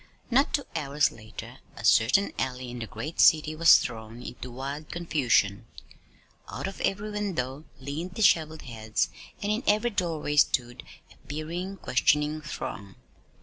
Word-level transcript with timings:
Not 0.31 0.55
two 0.55 0.63
hours 0.75 1.11
later 1.11 1.59
a 1.75 1.85
certain 1.85 2.33
alley 2.39 2.71
in 2.71 2.79
the 2.79 2.87
great 2.87 3.19
city 3.19 3.55
was 3.55 3.77
thrown 3.77 4.23
into 4.23 4.49
wild 4.49 4.91
confusion. 4.91 5.67
Out 6.49 6.65
of 6.65 6.81
every 6.81 7.11
window 7.11 7.65
leaned 7.79 8.15
disheveled 8.15 8.63
heads, 8.63 9.09
and 9.43 9.51
in 9.51 9.61
every 9.67 9.91
doorway 9.91 10.37
stood 10.37 10.81
a 11.11 11.17
peering, 11.27 11.77
questioning 11.77 12.41
throng. 12.41 12.95